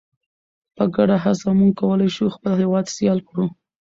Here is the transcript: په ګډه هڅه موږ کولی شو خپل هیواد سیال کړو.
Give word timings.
په 0.75 0.83
ګډه 0.95 1.17
هڅه 1.23 1.49
موږ 1.57 1.71
کولی 1.81 2.09
شو 2.15 2.25
خپل 2.35 2.51
هیواد 2.61 2.85
سیال 2.95 3.19
کړو. 3.27 3.45